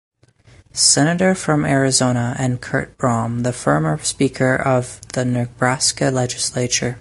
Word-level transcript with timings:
Senator 0.73 1.35
from 1.35 1.63
Arizona, 1.63 2.35
and 2.39 2.59
Curt 2.59 2.97
Bromm, 2.97 3.43
the 3.43 3.53
former 3.53 3.99
Speaker 3.99 4.55
of 4.55 4.99
the 5.09 5.23
Nebraska 5.23 6.09
Legislature. 6.09 6.89